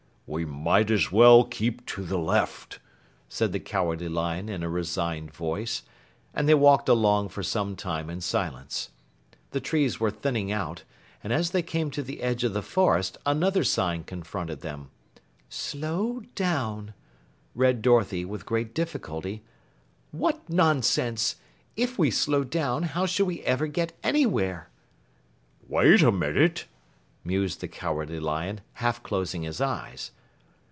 "We 0.33 0.45
might 0.45 0.89
as 0.89 1.11
well 1.11 1.43
keep 1.43 1.85
to 1.87 2.05
the 2.05 2.17
left," 2.17 2.79
said 3.27 3.51
the 3.51 3.59
Cowardly 3.59 4.07
Lion 4.07 4.47
in 4.47 4.63
a 4.63 4.69
resigned 4.69 5.33
voice, 5.33 5.83
and 6.33 6.47
they 6.47 6.53
walked 6.53 6.87
along 6.87 7.27
for 7.27 7.43
some 7.43 7.75
time 7.75 8.09
in 8.09 8.21
silence. 8.21 8.91
The 9.49 9.59
trees 9.59 9.99
were 9.99 10.09
thinning 10.09 10.49
out, 10.49 10.83
and 11.21 11.33
as 11.33 11.51
they 11.51 11.61
came 11.61 11.91
to 11.91 12.01
the 12.01 12.21
edge 12.21 12.45
of 12.45 12.53
the 12.53 12.61
forest, 12.61 13.17
another 13.25 13.65
sign 13.65 14.05
confronted 14.05 14.61
them. 14.61 14.89
"Slow 15.49 16.21
down," 16.33 16.93
read 17.53 17.81
Dorothy 17.81 18.23
with 18.23 18.45
great 18.45 18.73
difficulty. 18.73 19.43
"What 20.11 20.49
nonsense! 20.49 21.35
If 21.75 21.99
we 21.99 22.09
slow 22.09 22.45
down, 22.45 22.83
how 22.83 23.05
shall 23.05 23.25
we 23.25 23.41
ever 23.41 23.67
get 23.67 23.97
anywhere?" 24.01 24.69
"Wait 25.67 26.01
a 26.01 26.09
minute," 26.09 26.67
mused 27.25 27.59
the 27.59 27.67
Cowardly 27.67 28.21
Lion, 28.21 28.61
half 28.75 29.03
closing 29.03 29.43
his 29.43 29.59
eyes. 29.59 30.11